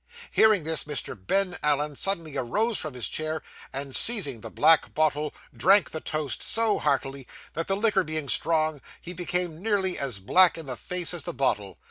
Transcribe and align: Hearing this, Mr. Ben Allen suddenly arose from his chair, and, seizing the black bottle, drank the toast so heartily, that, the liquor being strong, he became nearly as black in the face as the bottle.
Hearing 0.31 0.63
this, 0.63 0.85
Mr. 0.85 1.15
Ben 1.15 1.57
Allen 1.61 1.95
suddenly 1.95 2.35
arose 2.35 2.79
from 2.79 2.95
his 2.95 3.07
chair, 3.07 3.43
and, 3.71 3.95
seizing 3.95 4.41
the 4.41 4.49
black 4.49 4.95
bottle, 4.95 5.31
drank 5.55 5.91
the 5.91 6.01
toast 6.01 6.41
so 6.41 6.79
heartily, 6.79 7.27
that, 7.53 7.67
the 7.67 7.77
liquor 7.77 8.03
being 8.03 8.27
strong, 8.27 8.81
he 8.99 9.13
became 9.13 9.61
nearly 9.61 9.99
as 9.99 10.17
black 10.17 10.57
in 10.57 10.65
the 10.65 10.75
face 10.75 11.13
as 11.13 11.21
the 11.21 11.35
bottle. 11.35 11.77